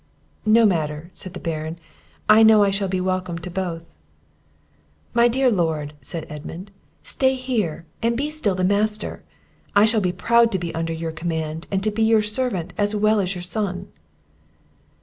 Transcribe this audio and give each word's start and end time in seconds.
"No 0.47 0.65
matter," 0.65 1.11
said 1.13 1.35
the 1.35 1.39
Baron; 1.39 1.77
"I 2.27 2.41
know 2.41 2.63
I 2.63 2.71
shall 2.71 2.87
be 2.87 2.99
welcome 2.99 3.37
to 3.37 3.51
both." 3.51 3.93
"My 5.13 5.27
dear 5.27 5.51
Lord," 5.51 5.93
said 6.01 6.25
Edmund, 6.27 6.71
"stay 7.03 7.35
here 7.35 7.85
and 8.01 8.17
be 8.17 8.31
still 8.31 8.55
the 8.55 8.63
master; 8.63 9.21
I 9.75 9.85
shall 9.85 10.01
be 10.01 10.11
proud 10.11 10.51
to 10.53 10.57
be 10.57 10.73
under 10.73 10.91
your 10.91 11.11
command, 11.11 11.67
and 11.69 11.83
to 11.83 11.91
be 11.91 12.01
your 12.01 12.23
servant 12.23 12.73
as 12.79 12.95
well 12.95 13.19
as 13.19 13.35
your 13.35 13.43
son!" 13.43 13.89